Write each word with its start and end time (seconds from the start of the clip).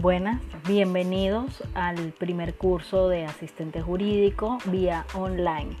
Buenas, 0.00 0.40
bienvenidos 0.68 1.64
al 1.74 2.12
primer 2.12 2.54
curso 2.54 3.08
de 3.08 3.24
asistente 3.24 3.82
jurídico 3.82 4.58
vía 4.66 5.04
online. 5.12 5.74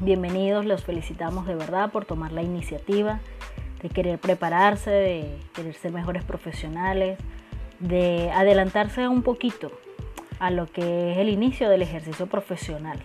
Bienvenidos, 0.00 0.64
los 0.64 0.84
felicitamos 0.84 1.46
de 1.46 1.54
verdad 1.54 1.92
por 1.92 2.06
tomar 2.06 2.32
la 2.32 2.42
iniciativa 2.42 3.20
de 3.82 3.90
querer 3.90 4.18
prepararse, 4.18 4.90
de 4.90 5.38
querer 5.52 5.74
ser 5.74 5.92
mejores 5.92 6.24
profesionales, 6.24 7.18
de 7.78 8.30
adelantarse 8.30 9.06
un 9.06 9.22
poquito 9.22 9.70
a 10.38 10.50
lo 10.50 10.64
que 10.64 11.12
es 11.12 11.18
el 11.18 11.28
inicio 11.28 11.68
del 11.68 11.82
ejercicio 11.82 12.26
profesional. 12.26 13.02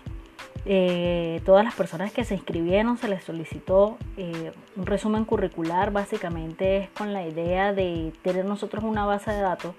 Eh, 0.66 1.42
todas 1.46 1.66
las 1.66 1.76
personas 1.76 2.14
que 2.14 2.24
se 2.24 2.36
inscribieron 2.36 2.98
se 2.98 3.10
les 3.10 3.24
solicitó 3.24 3.98
eh, 4.16 4.52
un 4.78 4.86
resumen 4.86 5.26
curricular, 5.26 5.92
básicamente 5.92 6.78
es 6.78 6.90
con 6.90 7.12
la 7.12 7.26
idea 7.26 7.74
de 7.74 8.14
tener 8.22 8.46
nosotros 8.46 8.86
una 8.86 9.06
base 9.06 9.32
de 9.32 9.42
datos 9.42 9.76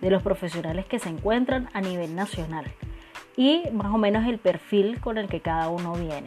de 0.00 0.10
los 0.10 0.22
profesionales 0.22 0.86
que 0.86 0.98
se 0.98 1.08
encuentran 1.08 1.68
a 1.72 1.80
nivel 1.80 2.14
nacional 2.14 2.66
y 3.36 3.62
más 3.72 3.92
o 3.92 3.98
menos 3.98 4.26
el 4.26 4.38
perfil 4.38 5.00
con 5.00 5.18
el 5.18 5.28
que 5.28 5.40
cada 5.40 5.68
uno 5.68 5.94
viene. 5.94 6.26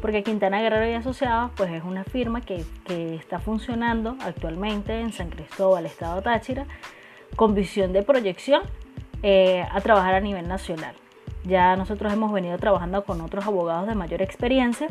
Porque 0.00 0.22
Quintana 0.22 0.60
Guerrero 0.60 0.90
y 0.90 0.94
Asociados 0.94 1.50
pues 1.56 1.72
es 1.72 1.82
una 1.84 2.04
firma 2.04 2.40
que, 2.40 2.64
está 2.88 3.40
funcionando 3.40 4.16
actualmente 4.20 5.00
en 5.00 5.12
San 5.12 5.30
Cristóbal, 5.30 5.86
Estado 5.86 6.22
Táchira, 6.22 6.66
con 7.34 7.54
visión 7.54 7.92
de 7.92 8.02
proyección 8.02 8.62
eh, 9.22 9.66
a 9.70 9.80
trabajar 9.80 10.14
a 10.14 10.20
nivel 10.20 10.48
nacional. 10.48 10.94
Ya 11.44 11.76
nosotros 11.76 12.12
hemos 12.12 12.32
venido 12.32 12.56
trabajando 12.58 13.04
con 13.04 13.20
otros 13.20 13.46
abogados 13.46 13.86
de 13.86 13.94
mayor 13.94 14.22
experiencia, 14.22 14.88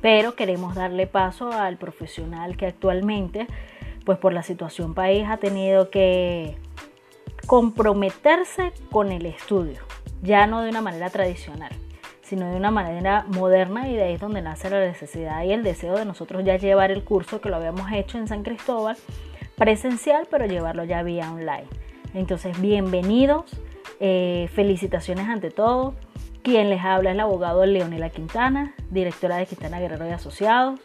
pero 0.00 0.34
queremos 0.34 0.74
darle 0.74 1.06
paso 1.06 1.52
al 1.52 1.76
profesional 1.76 2.56
que 2.56 2.66
actualmente, 2.66 3.46
pues 4.04 4.18
por 4.18 4.32
la 4.32 4.42
situación 4.42 4.94
país, 4.94 5.26
ha 5.28 5.36
tenido 5.36 5.90
que 5.90 6.56
comprometerse 7.46 8.72
con 8.90 9.12
el 9.12 9.26
estudio, 9.26 9.80
ya 10.22 10.46
no 10.46 10.62
de 10.62 10.70
una 10.70 10.80
manera 10.80 11.10
tradicional, 11.10 11.72
sino 12.22 12.50
de 12.50 12.56
una 12.56 12.70
manera 12.70 13.26
moderna 13.28 13.88
y 13.88 13.94
de 13.94 14.04
ahí 14.04 14.14
es 14.14 14.20
donde 14.20 14.42
nace 14.42 14.70
la 14.70 14.80
necesidad 14.80 15.42
y 15.44 15.52
el 15.52 15.62
deseo 15.62 15.96
de 15.96 16.04
nosotros 16.04 16.44
ya 16.44 16.56
llevar 16.56 16.90
el 16.90 17.04
curso 17.04 17.40
que 17.40 17.50
lo 17.50 17.56
habíamos 17.56 17.90
hecho 17.92 18.18
en 18.18 18.28
San 18.28 18.42
Cristóbal 18.42 18.96
presencial, 19.56 20.26
pero 20.30 20.46
llevarlo 20.46 20.84
ya 20.84 21.02
vía 21.02 21.30
online. 21.30 21.66
Entonces, 22.14 22.60
bienvenidos 22.60 23.44
eh, 24.00 24.48
felicitaciones 24.52 25.28
ante 25.28 25.50
todo. 25.50 25.94
Quien 26.42 26.70
les 26.70 26.82
habla 26.82 27.10
es 27.10 27.14
el 27.14 27.20
abogado 27.20 27.64
Leonela 27.64 28.10
Quintana, 28.10 28.74
directora 28.90 29.36
de 29.36 29.46
Quintana 29.46 29.78
Guerrero 29.78 30.08
y 30.08 30.10
Asociados. 30.10 30.80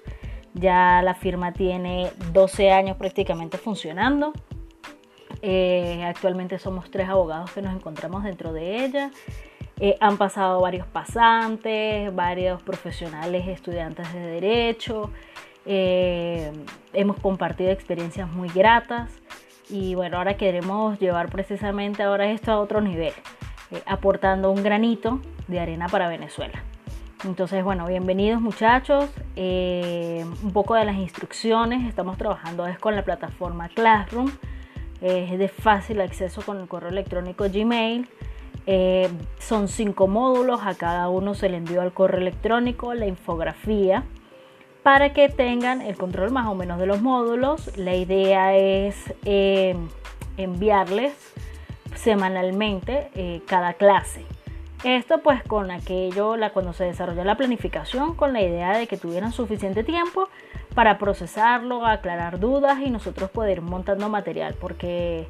Ya 0.54 1.02
la 1.02 1.16
firma 1.16 1.52
tiene 1.52 2.12
12 2.32 2.72
años 2.72 2.98
prácticamente 2.98 3.58
funcionando. 3.58 4.34
Eh, 5.50 6.04
actualmente 6.04 6.60
somos 6.60 6.92
tres 6.92 7.08
abogados 7.08 7.52
que 7.52 7.62
nos 7.62 7.74
encontramos 7.74 8.26
dentro 8.26 8.52
de 8.52 8.84
ella. 8.84 9.12
Eh, 9.80 9.96
han 10.02 10.18
pasado 10.18 10.60
varios 10.60 10.86
pasantes, 10.88 12.14
varios 12.14 12.62
profesionales, 12.64 13.48
estudiantes 13.48 14.12
de 14.14 14.20
derecho. 14.20 15.10
hemos 15.66 17.18
compartido 17.22 17.72
experiencias 17.72 18.30
muy 18.30 18.50
gratas. 18.50 19.10
Y 19.70 19.96
bueno, 19.96 20.18
ahora 20.18 20.36
queremos 20.36 21.00
llevar 21.00 21.30
precisamente 21.30 22.04
ahora 22.04 22.30
esto 22.32 22.52
a 22.52 22.60
otro 22.60 22.82
nivel, 22.82 23.14
eh, 23.72 23.82
aportando 23.86 24.52
un 24.52 24.64
granito 24.64 25.22
de 25.48 25.60
arena 25.62 25.88
para 25.88 26.10
Venezuela. 26.10 26.62
Entonces, 27.26 27.64
bueno, 27.64 27.86
bienvenidos 27.88 28.42
muchachos. 28.42 29.10
Eh, 29.36 30.26
un 30.44 30.52
poco 30.52 30.76
de 30.76 30.84
las 30.84 30.98
instrucciones. 30.98 31.88
Estamos 31.88 32.18
trabajando 32.18 32.68
es 32.68 32.78
con 32.80 32.96
la 32.96 33.04
plataforma 33.04 33.70
Classroom. 33.70 34.30
Es 35.02 35.38
de 35.38 35.48
fácil 35.48 36.02
acceso 36.02 36.42
con 36.42 36.60
el 36.60 36.68
correo 36.68 36.90
electrónico 36.90 37.46
Gmail. 37.52 38.08
Eh, 38.66 39.10
son 39.40 39.68
cinco 39.68 40.08
módulos. 40.08 40.62
A 40.64 40.76
cada 40.76 41.10
uno 41.10 41.34
se 41.34 41.50
le 41.50 41.58
envió 41.58 41.82
al 41.82 41.94
correo 41.94 42.20
electrónico 42.20 42.94
la 42.94 43.08
infografía 43.08 44.04
para 44.84 45.14
que 45.14 45.30
tengan 45.30 45.82
el 45.82 45.98
control 45.98 46.32
más 46.32 46.48
o 46.48 46.56
menos 46.56 46.80
de 46.80 46.86
los 46.86 47.02
módulos. 47.02 47.76
La 47.78 47.96
idea 47.96 48.56
es 48.56 49.14
eh, 49.26 49.76
enviarles 50.38 51.14
semanalmente 51.96 53.10
eh, 53.16 53.42
cada 53.48 53.74
clase. 53.74 54.26
Esto 54.84 55.22
pues 55.24 55.44
con 55.44 55.72
aquello, 55.72 56.38
la, 56.38 56.52
cuando 56.52 56.72
se 56.72 56.84
desarrolla 56.84 57.24
la 57.24 57.36
planificación, 57.36 58.16
con 58.16 58.32
la 58.32 58.42
idea 58.42 58.78
de 58.78 58.86
que 58.86 58.96
tuvieran 58.96 59.32
suficiente 59.32 59.84
tiempo 59.84 60.30
para 60.78 61.00
procesarlo, 61.00 61.88
aclarar 61.88 62.40
dudas 62.40 62.78
y 62.86 62.92
nosotros 62.92 63.32
poder 63.32 63.58
ir 63.58 63.62
montando 63.64 64.10
material, 64.10 64.54
porque 64.62 65.26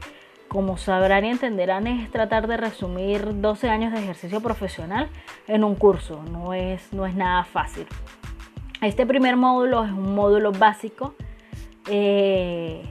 como 0.49 0.75
sabrán 0.75 1.23
y 1.23 1.29
entenderán 1.29 1.87
es 1.87 2.11
tratar 2.11 2.47
de 2.47 2.57
resumir 2.57 3.39
12 3.39 3.69
años 3.69 3.93
de 3.93 3.99
ejercicio 3.99 4.41
profesional 4.41 5.07
en 5.47 5.63
un 5.63 5.75
curso, 5.75 6.21
no 6.33 6.53
es, 6.53 6.91
no 6.91 7.05
es 7.05 7.15
nada 7.15 7.45
fácil. 7.45 7.87
Este 8.81 9.05
primer 9.05 9.37
módulo 9.37 9.85
es 9.85 9.91
un 9.91 10.15
módulo 10.15 10.51
básico. 10.51 11.13
Eh, 11.89 12.83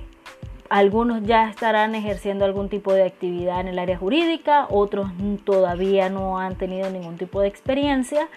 algunos 0.70 1.24
ya 1.24 1.50
estarán 1.50 1.94
ejerciendo 1.94 2.46
algún 2.46 2.70
tipo 2.70 2.94
de 2.94 3.04
actividad 3.04 3.60
en 3.60 3.68
el 3.68 3.78
área 3.78 3.98
jurídica, 3.98 4.66
otros 4.70 5.10
todavía 5.44 6.08
no 6.08 6.38
han 6.38 6.56
tenido 6.56 6.88
ningún 6.88 7.18
tipo 7.18 7.42
de 7.42 7.48
experiencia. 7.48 8.28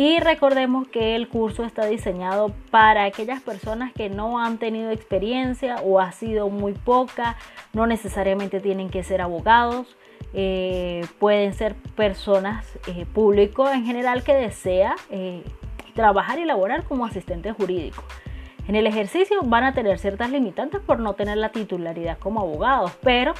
Y 0.00 0.18
recordemos 0.18 0.88
que 0.88 1.14
el 1.14 1.28
curso 1.28 1.62
está 1.62 1.84
diseñado 1.84 2.54
para 2.70 3.04
aquellas 3.04 3.42
personas 3.42 3.92
que 3.92 4.08
no 4.08 4.42
han 4.42 4.56
tenido 4.56 4.90
experiencia 4.90 5.76
o 5.84 6.00
ha 6.00 6.10
sido 6.12 6.48
muy 6.48 6.72
poca, 6.72 7.36
no 7.74 7.86
necesariamente 7.86 8.60
tienen 8.60 8.88
que 8.88 9.02
ser 9.02 9.20
abogados, 9.20 9.98
eh, 10.32 11.04
pueden 11.18 11.52
ser 11.52 11.74
personas 11.96 12.66
eh, 12.86 13.04
público 13.12 13.68
en 13.68 13.84
general 13.84 14.22
que 14.22 14.32
desea 14.32 14.96
trabajar 15.94 16.38
y 16.38 16.46
laborar 16.46 16.84
como 16.84 17.04
asistente 17.04 17.52
jurídico. 17.52 18.02
En 18.68 18.76
el 18.76 18.86
ejercicio 18.86 19.42
van 19.42 19.64
a 19.64 19.74
tener 19.74 19.98
ciertas 19.98 20.30
limitantes 20.30 20.80
por 20.80 20.98
no 20.98 21.12
tener 21.12 21.36
la 21.36 21.50
titularidad 21.50 22.16
como 22.18 22.40
abogados, 22.40 22.92
pero 23.02 23.34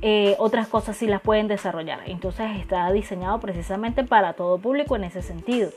eh, 0.00 0.36
otras 0.38 0.68
cosas 0.68 0.96
sí 0.96 1.06
las 1.06 1.20
pueden 1.20 1.48
desarrollar. 1.48 2.00
Entonces 2.06 2.56
está 2.58 2.90
diseñado 2.92 3.40
precisamente 3.40 4.04
para 4.04 4.34
todo 4.34 4.58
público 4.58 4.96
en 4.96 5.04
ese 5.04 5.22
sentido. 5.22 5.70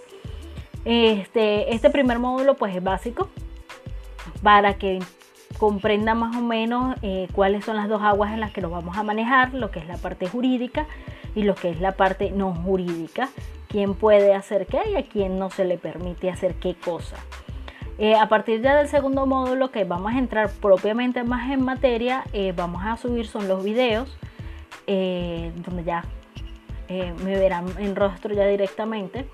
Este, 0.86 1.74
este 1.74 1.90
primer 1.90 2.20
módulo 2.20 2.56
pues 2.56 2.76
es 2.76 2.84
básico 2.84 3.30
para 4.42 4.76
que 4.76 5.00
comprenda 5.58 6.16
más 6.16 6.36
o 6.36 6.42
menos 6.42 6.96
eh, 7.02 7.28
cuáles 7.34 7.66
son 7.66 7.76
las 7.76 7.88
dos 7.88 8.02
aguas 8.02 8.34
en 8.34 8.40
las 8.40 8.52
que 8.52 8.62
nos 8.62 8.72
vamos 8.72 8.98
a 8.98 9.04
manejar, 9.04 9.54
lo 9.54 9.70
que 9.70 9.80
es 9.80 9.88
la 9.88 9.98
parte 9.98 10.28
jurídica 10.28 10.88
y 11.36 11.44
lo 11.44 11.56
que 11.56 11.70
es 11.70 11.80
la 11.80 11.94
parte 11.94 12.32
no 12.32 12.54
jurídica 12.54 13.30
quién 13.68 13.94
puede 13.94 14.34
hacer 14.34 14.66
qué 14.66 14.82
y 14.92 14.96
a 14.96 15.04
quién 15.04 15.40
no 15.40 15.50
se 15.50 15.66
le 15.66 15.78
permite 15.78 16.30
hacer 16.30 16.56
qué 16.56 16.76
cosa. 16.76 17.16
Eh, 18.00 18.16
a 18.16 18.28
partir 18.28 18.62
ya 18.62 18.76
del 18.76 18.88
segundo 18.88 19.28
módulo 19.28 19.70
que 19.70 19.84
vamos 19.84 20.14
a 20.14 20.18
entrar 20.18 20.50
propiamente 20.50 21.24
más 21.24 21.52
en 21.52 21.64
materia, 21.64 22.24
eh, 22.34 22.54
vamos 22.56 22.84
a 22.84 22.98
subir 22.98 23.28
son 23.28 23.48
los 23.48 23.64
videos, 23.64 24.18
donde 24.88 25.84
ya 25.86 26.04
me 26.90 27.38
verán 27.38 27.66
en 27.78 27.96
rostro 27.96 28.34
ya 28.34 28.46
directamente. 28.46 29.26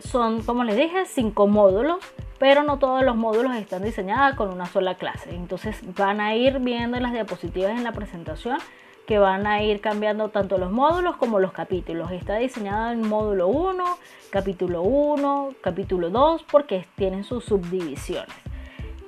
Son, 0.00 0.42
como 0.42 0.64
les 0.64 0.76
dije, 0.76 1.04
cinco 1.06 1.46
módulos, 1.46 1.98
pero 2.38 2.62
no 2.62 2.78
todos 2.78 3.04
los 3.04 3.16
módulos 3.16 3.54
están 3.56 3.84
diseñados 3.84 4.36
con 4.36 4.50
una 4.50 4.66
sola 4.66 4.96
clase. 4.96 5.34
Entonces 5.34 5.76
van 5.94 6.20
a 6.20 6.34
ir 6.34 6.58
viendo 6.58 6.98
las 6.98 7.12
diapositivas 7.12 7.70
en 7.72 7.84
la 7.84 7.92
presentación 7.92 8.58
que 9.06 9.18
van 9.18 9.46
a 9.46 9.62
ir 9.62 9.80
cambiando 9.80 10.28
tanto 10.28 10.58
los 10.58 10.70
módulos 10.70 11.16
como 11.16 11.40
los 11.40 11.52
capítulos. 11.52 12.10
Está 12.12 12.36
diseñado 12.36 12.92
en 12.92 13.06
módulo 13.06 13.48
1, 13.48 13.84
capítulo 14.30 14.82
1, 14.82 15.54
capítulo 15.60 16.10
2, 16.10 16.44
porque 16.50 16.86
tienen 16.96 17.24
sus 17.24 17.44
subdivisiones. 17.44 18.34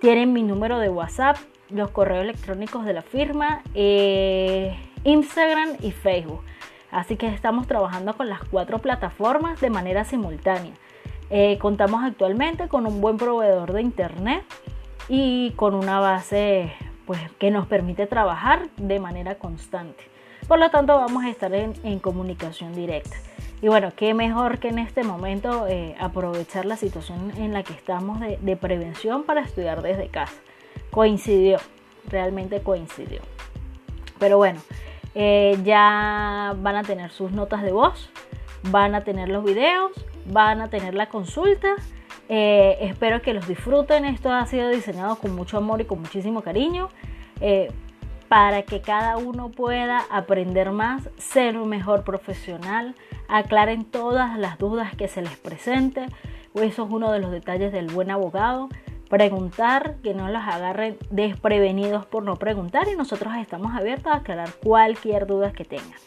Tienen 0.00 0.32
mi 0.32 0.42
número 0.42 0.78
de 0.78 0.88
WhatsApp, 0.88 1.36
los 1.70 1.90
correos 1.90 2.24
electrónicos 2.24 2.84
de 2.84 2.92
la 2.92 3.02
firma, 3.02 3.62
eh, 3.74 4.76
Instagram 5.04 5.76
y 5.80 5.92
Facebook. 5.92 6.42
Así 6.94 7.16
que 7.16 7.26
estamos 7.26 7.66
trabajando 7.66 8.16
con 8.16 8.28
las 8.28 8.44
cuatro 8.44 8.78
plataformas 8.78 9.60
de 9.60 9.68
manera 9.68 10.04
simultánea. 10.04 10.74
Eh, 11.28 11.58
contamos 11.58 12.04
actualmente 12.04 12.68
con 12.68 12.86
un 12.86 13.00
buen 13.00 13.16
proveedor 13.16 13.72
de 13.72 13.82
internet 13.82 14.44
y 15.08 15.50
con 15.56 15.74
una 15.74 15.98
base 15.98 16.72
pues, 17.04 17.20
que 17.40 17.50
nos 17.50 17.66
permite 17.66 18.06
trabajar 18.06 18.68
de 18.76 19.00
manera 19.00 19.34
constante. 19.34 20.04
Por 20.46 20.60
lo 20.60 20.70
tanto, 20.70 20.96
vamos 20.96 21.24
a 21.24 21.30
estar 21.30 21.52
en, 21.52 21.98
comunicación 21.98 22.72
directa. 22.74 23.16
Y 23.60 23.66
bueno, 23.66 23.92
qué 23.96 24.14
mejor 24.14 24.60
que 24.60 24.68
en 24.68 24.78
este 24.78 25.02
momento 25.02 25.66
eh, 25.66 25.96
aprovechar 25.98 26.64
la 26.64 26.76
situación 26.76 27.32
en 27.36 27.52
la 27.52 27.64
que 27.64 27.72
estamos 27.72 28.20
de, 28.20 28.56
prevención 28.56 29.24
para 29.24 29.40
estudiar 29.40 29.82
desde 29.82 30.06
casa. 30.10 30.36
Coincidió, 30.92 31.58
realmente 32.06 32.62
coincidió. 32.62 33.20
Pero 34.20 34.36
bueno, 34.36 34.60
eh, 35.14 35.58
ya 35.64 36.54
van 36.56 36.76
a 36.76 36.82
tener 36.82 37.10
sus 37.10 37.32
notas 37.32 37.62
de 37.62 37.72
voz, 37.72 38.10
van 38.70 38.94
a 38.94 39.02
tener 39.02 39.28
los 39.28 39.44
videos, 39.44 39.92
van 40.26 40.60
a 40.60 40.68
tener 40.68 40.94
la 40.94 41.08
consulta 41.08 41.76
eh, 42.28 42.78
espero 42.80 43.22
que 43.22 43.34
los 43.34 43.46
disfruten. 43.46 44.04
Esto 44.04 44.32
ha 44.32 44.46
sido 44.46 44.68
diseñado 44.68 45.16
con 45.16 45.34
mucho 45.34 45.58
amor 45.58 45.80
y 45.80 45.84
con 45.84 46.00
muchísimo 46.00 46.42
cariño. 46.42 46.88
Eh, 47.40 47.68
para 48.28 48.62
que 48.62 48.80
cada 48.80 49.16
uno 49.16 49.50
pueda 49.50 50.02
aprender 50.10 50.72
más, 50.72 51.08
ser 51.18 51.56
un 51.56 51.68
mejor 51.68 52.04
profesional, 52.04 52.94
aclaren 53.28 53.84
todas 53.84 54.38
las 54.38 54.58
dudas 54.58 54.96
que 54.96 55.08
se 55.08 55.22
les 55.22 55.36
presente. 55.36 56.06
Eso 56.54 56.84
es 56.84 56.90
uno 56.90 57.12
de 57.12 57.20
los 57.20 57.30
detalles 57.30 57.72
del 57.72 57.88
buen 57.88 58.10
abogado. 58.10 58.68
Preguntar, 59.14 59.94
que 60.02 60.12
no 60.12 60.28
los 60.28 60.42
agarren 60.42 60.98
desprevenidos 61.08 62.04
por 62.04 62.24
no 62.24 62.34
preguntar 62.34 62.88
y 62.88 62.96
nosotros 62.96 63.32
estamos 63.36 63.72
abiertos 63.72 64.12
a 64.12 64.16
aclarar 64.16 64.52
cualquier 64.54 65.28
duda 65.28 65.52
que 65.52 65.64
tengan. 65.64 66.00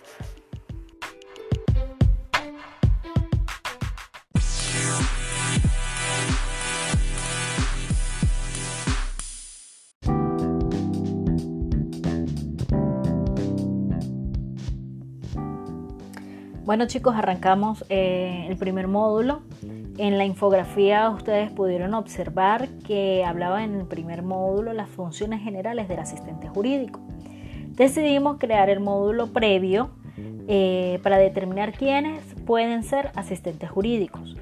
Bueno 16.68 16.86
chicos, 16.86 17.16
arrancamos 17.16 17.86
eh, 17.88 18.46
el 18.50 18.58
primer 18.58 18.90
módulo. 18.90 19.40
En 19.98 20.18
la 20.18 20.26
infografía 20.26 21.10
ustedes 21.10 21.50
pudieron 21.50 21.94
observar 21.94 22.68
que 22.86 23.24
hablaba 23.24 23.64
en 23.64 23.74
el 23.74 23.86
primer 23.86 24.22
módulo 24.22 24.74
las 24.74 24.90
funciones 24.90 25.42
generales 25.42 25.88
del 25.88 26.00
asistente 26.00 26.50
jurídico. 26.50 27.00
Decidimos 27.70 28.36
crear 28.38 28.70
el 28.70 28.82
módulo 28.82 29.28
previo 29.28 29.92
eh, 30.50 31.00
para 31.04 31.18
determinar 31.18 31.72
quiénes 31.72 32.22
pueden 32.46 32.84
ser 32.84 33.12
asistentes 33.16 33.70
jurídicos. 33.70 34.36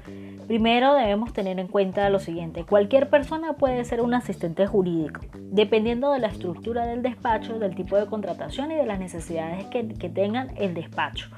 Primero 0.48 0.94
debemos 0.94 1.32
tener 1.32 1.60
en 1.60 1.68
cuenta 1.68 2.10
lo 2.10 2.18
siguiente, 2.18 2.64
cualquier 2.64 3.08
persona 3.08 3.52
puede 3.52 3.84
ser 3.84 4.00
un 4.00 4.14
asistente 4.14 4.66
jurídico, 4.66 5.20
dependiendo 5.38 6.10
de 6.10 6.18
la 6.18 6.26
estructura 6.26 6.86
del 6.86 7.02
despacho, 7.02 7.60
del 7.60 7.76
tipo 7.76 7.96
de 7.96 8.06
contratación 8.06 8.72
y 8.72 8.74
de 8.74 8.86
las 8.86 8.98
necesidades 8.98 9.66
que, 9.66 9.86
que 9.86 10.08
tengan 10.08 10.50
el 10.56 10.74
despacho. 10.74 11.28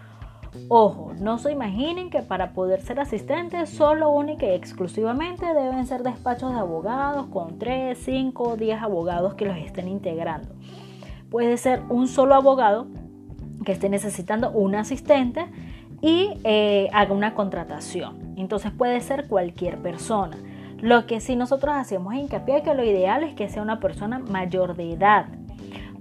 Ojo, 0.69 1.13
no 1.21 1.39
se 1.39 1.53
imaginen 1.53 2.11
que 2.11 2.23
para 2.23 2.53
poder 2.53 2.81
ser 2.81 3.01
asistentes 3.01 3.71
solo, 3.71 4.11
única 4.11 4.47
y 4.47 4.51
exclusivamente 4.51 5.47
deben 5.47 5.87
ser 5.87 6.03
despachos 6.03 6.53
de 6.53 6.59
abogados 6.59 7.27
con 7.27 7.59
3, 7.59 7.99
5 7.99 8.43
o 8.43 8.57
10 8.57 8.83
abogados 8.83 9.35
que 9.35 9.47
los 9.47 9.57
estén 9.57 9.89
integrando. 9.89 10.55
Puede 11.31 11.57
ser 11.57 11.83
un 11.89 12.09
solo 12.09 12.35
abogado 12.35 12.87
que 13.65 13.73
esté 13.73 13.89
necesitando 13.89 14.51
un 14.51 14.75
asistente 14.75 15.47
y 16.01 16.31
eh, 16.45 16.89
haga 16.93 17.13
una 17.13 17.35
contratación. 17.35 18.35
Entonces 18.37 18.71
puede 18.71 19.01
ser 19.01 19.27
cualquier 19.29 19.79
persona. 19.79 20.37
Lo 20.81 21.07
que 21.07 21.21
sí 21.21 21.35
nosotros 21.35 21.75
hacemos 21.75 22.15
hincapié 22.15 22.63
que 22.63 22.75
lo 22.75 22.85
ideal 22.85 23.25
es 23.25 23.35
que 23.35 23.49
sea 23.49 23.63
una 23.63 23.81
persona 23.81 24.21
mayor 24.21 24.77
de 24.77 24.93
edad 24.93 25.27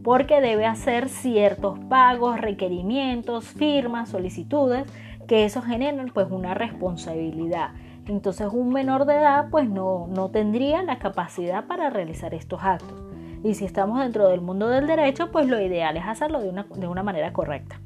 porque 0.08 0.40
debe 0.40 0.66
hacer 0.66 1.10
ciertos 1.10 1.78
pagos, 1.90 2.40
requerimientos, 2.40 3.44
firmas, 3.44 4.08
solicitudes, 4.08 4.86
que 5.28 5.44
eso 5.44 5.62
generan 5.62 6.12
pues 6.14 6.32
una 6.32 6.54
responsabilidad. 6.54 7.72
Entonces 8.08 8.48
un 8.54 8.70
menor 8.70 9.04
de 9.04 9.16
edad 9.16 9.50
pues 9.52 9.70
no, 9.70 10.08
no 10.08 10.30
tendría 10.30 10.82
la 10.82 10.98
capacidad 10.98 11.66
para 11.66 11.90
realizar 11.90 12.34
estos 12.34 12.64
actos. 12.64 12.98
Y 13.44 13.56
si 13.56 13.66
estamos 13.66 14.00
dentro 14.00 14.30
del 14.30 14.40
mundo 14.40 14.70
del 14.70 14.88
derecho, 14.88 15.30
pues 15.30 15.46
lo 15.50 15.60
ideal 15.60 15.98
es 15.98 16.06
hacerlo 16.06 16.40
de 16.40 16.48
una, 16.48 16.66
de 16.74 16.88
una 16.88 17.04
manera 17.04 17.34
correcta. 17.34 17.82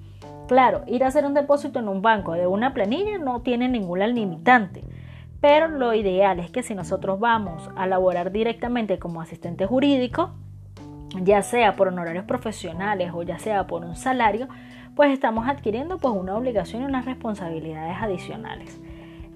Claro, 0.47 0.83
ir 0.85 1.03
a 1.03 1.07
hacer 1.07 1.25
un 1.25 1.33
depósito 1.33 1.79
en 1.79 1.87
un 1.87 2.03
banco 2.03 2.33
de 2.33 2.45
una 2.45 2.75
planilla 2.75 3.17
no 3.17 3.41
tiene 3.41 3.67
ninguna 3.67 4.05
limitante, 4.05 4.83
pero 5.39 5.67
lo 5.69 5.91
ideal 5.95 6.39
es 6.39 6.51
que 6.51 6.61
si 6.61 6.75
nosotros 6.75 7.19
vamos 7.19 7.67
a 7.75 7.87
laborar 7.87 8.31
directamente 8.31 8.99
como 8.99 9.21
asistente 9.21 9.65
jurídico, 9.65 10.35
ya 11.19 11.41
sea 11.41 11.75
por 11.75 11.89
honorarios 11.89 12.25
profesionales 12.25 13.11
o 13.13 13.23
ya 13.23 13.39
sea 13.39 13.67
por 13.67 13.83
un 13.83 13.95
salario, 13.95 14.47
pues 14.95 15.11
estamos 15.11 15.47
adquiriendo 15.47 15.97
pues 15.97 16.13
una 16.13 16.35
obligación 16.35 16.83
y 16.83 16.85
unas 16.85 17.05
responsabilidades 17.05 17.97
adicionales. 18.01 18.79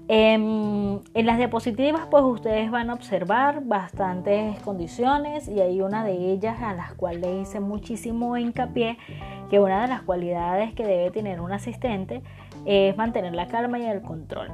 En, 0.08 1.00
en, 1.14 1.26
las 1.26 1.36
diapositivas 1.36 2.02
pues 2.08 2.22
ustedes 2.22 2.70
van 2.70 2.90
a 2.90 2.94
observar 2.94 3.64
bastantes 3.64 4.56
condiciones 4.60 5.48
y 5.48 5.60
hay 5.60 5.80
una 5.80 6.04
de 6.04 6.32
ellas 6.32 6.62
a 6.62 6.74
las 6.74 6.94
cuales 6.94 7.48
hice 7.48 7.58
muchísimo 7.58 8.36
hincapié 8.36 8.98
que 9.50 9.58
una 9.58 9.82
de 9.82 9.88
las 9.88 10.02
cualidades 10.02 10.74
que 10.74 10.86
debe 10.86 11.10
tener 11.10 11.40
un 11.40 11.50
asistente 11.50 12.22
es 12.66 12.96
mantener 12.96 13.34
la 13.34 13.48
calma 13.48 13.80
y 13.80 13.86
el 13.86 14.02
control. 14.02 14.48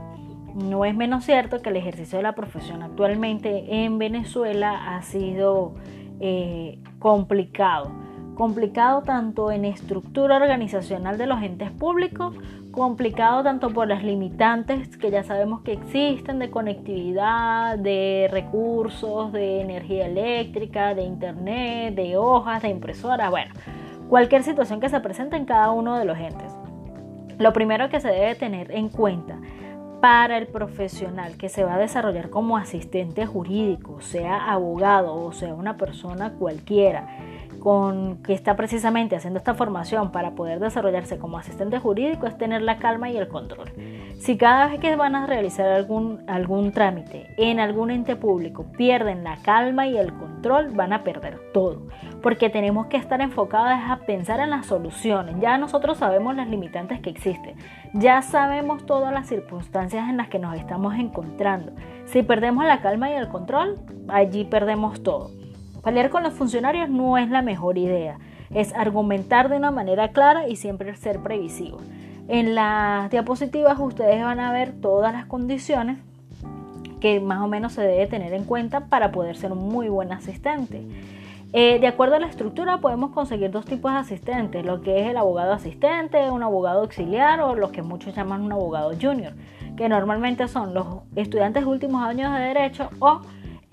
No 0.54 0.84
es 0.84 0.94
menos 0.94 1.24
cierto 1.24 1.60
que 1.60 1.70
el 1.70 1.76
ejercicio 1.76 2.18
de 2.18 2.22
la 2.22 2.34
profesión 2.34 2.82
actualmente 2.82 3.84
en 3.84 3.98
Venezuela 3.98 4.96
ha 4.96 5.02
sido 5.02 5.74
eh, 6.22 6.78
complicado. 7.00 7.90
Complicado 8.36 9.02
tanto 9.02 9.50
en 9.50 9.64
estructura 9.64 10.36
organizacional 10.36 11.18
de 11.18 11.26
los 11.26 11.42
entes 11.42 11.70
públicos, 11.72 12.34
complicado 12.70 13.42
tanto 13.42 13.70
por 13.70 13.88
las 13.88 14.04
limitantes 14.04 14.96
que 14.96 15.10
ya 15.10 15.24
sabemos 15.24 15.62
que 15.62 15.72
existen 15.72 16.38
de 16.38 16.50
conectividad, 16.50 17.76
de 17.76 18.28
recursos, 18.30 19.32
de 19.32 19.60
energía 19.60 20.06
eléctrica, 20.06 20.94
de 20.94 21.02
internet, 21.02 21.94
de 21.94 22.16
hojas, 22.16 22.62
de 22.62 22.68
impresoras, 22.68 23.28
bueno, 23.28 23.52
cualquier 24.08 24.44
situación 24.44 24.80
que 24.80 24.88
se 24.88 25.00
presente 25.00 25.36
en 25.36 25.44
cada 25.44 25.72
uno 25.72 25.98
de 25.98 26.04
los 26.04 26.16
entes. 26.16 26.56
Lo 27.38 27.52
primero 27.52 27.88
que 27.88 28.00
se 28.00 28.08
debe 28.08 28.36
tener 28.36 28.70
en 28.70 28.88
cuenta 28.88 29.38
para 30.02 30.36
el 30.36 30.48
profesional 30.48 31.36
que 31.36 31.48
se 31.48 31.62
va 31.62 31.76
a 31.76 31.78
desarrollar 31.78 32.28
como 32.28 32.56
asistente 32.56 33.24
jurídico, 33.24 34.00
sea 34.00 34.50
abogado 34.50 35.14
o 35.14 35.30
sea 35.30 35.54
una 35.54 35.76
persona 35.76 36.32
cualquiera 36.40 37.06
con 37.62 38.16
que 38.24 38.32
está 38.32 38.56
precisamente 38.56 39.14
haciendo 39.14 39.38
esta 39.38 39.54
formación 39.54 40.10
para 40.10 40.32
poder 40.32 40.58
desarrollarse 40.58 41.18
como 41.18 41.38
asistente 41.38 41.78
jurídico 41.78 42.26
es 42.26 42.36
tener 42.36 42.60
la 42.60 42.78
calma 42.78 43.08
y 43.08 43.16
el 43.16 43.28
control. 43.28 43.70
Si 44.18 44.36
cada 44.36 44.66
vez 44.66 44.80
que 44.80 44.96
van 44.96 45.14
a 45.14 45.26
realizar 45.26 45.68
algún, 45.68 46.24
algún 46.26 46.72
trámite 46.72 47.32
en 47.36 47.60
algún 47.60 47.92
ente 47.92 48.16
público 48.16 48.66
pierden 48.76 49.22
la 49.22 49.36
calma 49.42 49.86
y 49.86 49.96
el 49.96 50.12
control, 50.12 50.70
van 50.70 50.92
a 50.92 51.04
perder 51.04 51.38
todo. 51.52 51.86
Porque 52.20 52.50
tenemos 52.50 52.86
que 52.86 52.96
estar 52.96 53.20
enfocados 53.20 53.78
a 53.88 54.00
pensar 54.06 54.40
en 54.40 54.50
las 54.50 54.66
soluciones. 54.66 55.36
Ya 55.40 55.56
nosotros 55.56 55.98
sabemos 55.98 56.34
las 56.34 56.48
limitantes 56.48 56.98
que 56.98 57.10
existen. 57.10 57.54
Ya 57.94 58.22
sabemos 58.22 58.84
todas 58.86 59.12
las 59.12 59.28
circunstancias 59.28 60.08
en 60.08 60.16
las 60.16 60.26
que 60.26 60.40
nos 60.40 60.56
estamos 60.56 60.96
encontrando. 60.96 61.70
Si 62.06 62.24
perdemos 62.24 62.64
la 62.64 62.80
calma 62.80 63.08
y 63.10 63.14
el 63.14 63.28
control, 63.28 63.78
allí 64.08 64.42
perdemos 64.44 65.04
todo. 65.04 65.41
Pelear 65.82 66.10
con 66.10 66.22
los 66.22 66.32
funcionarios 66.32 66.88
no 66.88 67.18
es 67.18 67.28
la 67.28 67.42
mejor 67.42 67.76
idea. 67.76 68.18
Es 68.54 68.72
argumentar 68.74 69.48
de 69.48 69.56
una 69.56 69.70
manera 69.70 70.08
clara 70.12 70.48
y 70.48 70.56
siempre 70.56 70.94
ser 70.94 71.20
previsivo. 71.20 71.78
En 72.28 72.54
las 72.54 73.10
diapositivas 73.10 73.78
ustedes 73.80 74.22
van 74.22 74.38
a 74.38 74.52
ver 74.52 74.72
todas 74.80 75.12
las 75.12 75.26
condiciones 75.26 75.98
que 77.00 77.18
más 77.18 77.40
o 77.40 77.48
menos 77.48 77.72
se 77.72 77.82
debe 77.82 78.06
tener 78.06 78.32
en 78.32 78.44
cuenta 78.44 78.86
para 78.86 79.10
poder 79.10 79.36
ser 79.36 79.50
un 79.50 79.68
muy 79.68 79.88
buen 79.88 80.12
asistente. 80.12 80.86
Eh, 81.52 81.80
de 81.80 81.86
acuerdo 81.88 82.14
a 82.14 82.20
la 82.20 82.28
estructura 82.28 82.78
podemos 82.78 83.10
conseguir 83.10 83.50
dos 83.50 83.64
tipos 83.64 83.92
de 83.92 83.98
asistentes, 83.98 84.64
lo 84.64 84.82
que 84.82 85.00
es 85.00 85.08
el 85.08 85.16
abogado 85.16 85.52
asistente, 85.52 86.30
un 86.30 86.44
abogado 86.44 86.80
auxiliar 86.80 87.40
o 87.40 87.56
lo 87.56 87.72
que 87.72 87.82
muchos 87.82 88.14
llaman 88.14 88.42
un 88.42 88.52
abogado 88.52 88.92
junior, 88.98 89.34
que 89.76 89.88
normalmente 89.88 90.46
son 90.46 90.72
los 90.72 90.86
estudiantes 91.16 91.66
últimos 91.66 92.02
años 92.04 92.32
de 92.32 92.40
derecho 92.40 92.88
o 93.00 93.20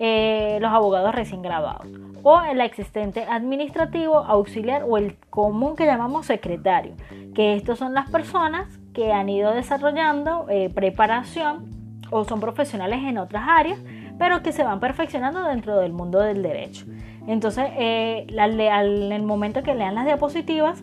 eh, 0.02 0.56
los 0.62 0.72
abogados 0.72 1.14
recién 1.14 1.42
graduados 1.42 1.86
o 2.22 2.40
el 2.40 2.62
existente 2.62 3.24
administrativo, 3.24 4.16
auxiliar 4.16 4.82
o 4.88 4.96
el 4.96 5.18
común 5.28 5.76
que 5.76 5.84
llamamos 5.84 6.24
secretario, 6.24 6.94
que 7.34 7.54
estos 7.54 7.78
son 7.78 7.92
las 7.92 8.08
personas 8.08 8.80
que 8.94 9.12
han 9.12 9.28
ido 9.28 9.52
desarrollando 9.52 10.46
eh, 10.48 10.70
preparación 10.74 11.66
o 12.10 12.24
son 12.24 12.40
profesionales 12.40 13.00
en 13.04 13.18
otras 13.18 13.44
áreas, 13.46 13.78
pero 14.18 14.42
que 14.42 14.52
se 14.52 14.64
van 14.64 14.80
perfeccionando 14.80 15.42
dentro 15.44 15.78
del 15.78 15.92
mundo 15.92 16.20
del 16.20 16.42
derecho. 16.42 16.86
Entonces, 17.26 17.66
eh, 17.76 18.26
en 18.26 19.12
el 19.12 19.22
momento 19.22 19.62
que 19.62 19.74
lean 19.74 19.94
las 19.94 20.06
diapositivas, 20.06 20.82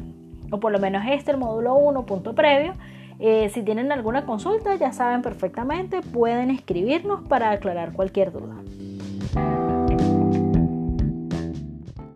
o 0.52 0.60
por 0.60 0.72
lo 0.72 0.78
menos 0.78 1.04
este, 1.10 1.32
el 1.32 1.38
módulo 1.38 1.74
1, 1.74 2.06
punto 2.06 2.36
previo, 2.36 2.76
si 3.50 3.64
tienen 3.64 3.92
alguna 3.92 4.28
consulta, 4.28 4.76
ya 4.76 4.92
saben 4.92 5.24
perfectamente, 5.24 6.04
pueden 6.04 6.52
escribirnos 6.52 7.28
para 7.28 7.50
aclarar 7.50 7.94
cualquier 7.94 8.32
duda. 8.32 8.58